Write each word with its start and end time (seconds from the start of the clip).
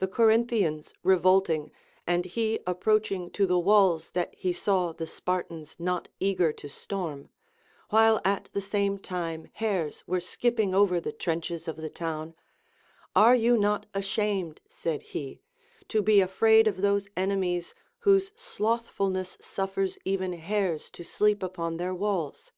The 0.00 0.08
Corinthians 0.08 0.94
revolting, 1.04 1.70
and 2.08 2.34
lie 2.36 2.58
approaching 2.66 3.30
to 3.30 3.46
the 3.46 3.56
walls 3.56 4.10
that 4.10 4.34
he 4.34 4.50
saAV 4.52 4.96
the 4.96 5.06
Spartans 5.06 5.76
not 5.78 6.08
eager 6.18 6.52
to 6.54 6.68
storm, 6.68 7.28
while 7.90 8.20
at 8.24 8.48
the 8.52 8.60
same 8.60 8.98
time 8.98 9.48
hares 9.52 10.02
were 10.08 10.18
skipping 10.18 10.74
over 10.74 10.98
the 11.00 11.12
trenches 11.12 11.68
of 11.68 11.76
the 11.76 11.88
town; 11.88 12.34
Are 13.14 13.36
not 13.36 13.84
you 13.84 13.90
ashamed 14.00 14.60
(said 14.68 15.02
he) 15.02 15.40
to 15.86 16.02
be 16.02 16.20
afraid 16.20 16.66
of 16.66 16.78
those 16.80 17.06
enemies 17.16 17.74
whose 18.00 18.32
slothfulness 18.34 19.38
suffers 19.40 19.98
even 20.04 20.32
hares 20.32 20.90
to 20.90 21.04
sleep 21.04 21.44
upon 21.44 21.76
their 21.76 21.94
walls? 21.94 22.50